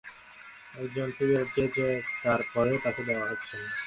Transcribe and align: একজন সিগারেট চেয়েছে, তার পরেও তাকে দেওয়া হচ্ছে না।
একজন 0.75 1.07
সিগারেট 1.17 1.49
চেয়েছে, 1.55 1.85
তার 2.23 2.39
পরেও 2.53 2.77
তাকে 2.83 3.01
দেওয়া 3.07 3.25
হচ্ছে 3.29 3.55
না। 3.57 3.69